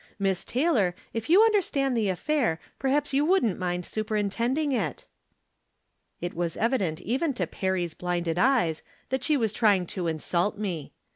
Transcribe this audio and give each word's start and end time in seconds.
Miss 0.17 0.43
Tay 0.43 0.67
lor, 0.67 0.95
if 1.13 1.29
you 1.29 1.43
understand 1.43 1.95
the 1.95 2.09
affair, 2.09 2.59
perhaps 2.79 3.13
you 3.13 3.23
wouldn't 3.23 3.59
mind 3.59 3.85
superintending 3.85 4.71
it." 4.71 5.05
It 6.19 6.33
was 6.33 6.57
evident 6.57 7.01
even 7.01 7.33
to 7.35 7.45
Perry's 7.45 7.93
blinded 7.93 8.39
eyes 8.39 8.81
that 9.09 9.23
she 9.23 9.37
was 9.37 9.53
trying 9.53 9.85
to 9.85 10.07
insult 10.07 10.57
me. 10.57 10.91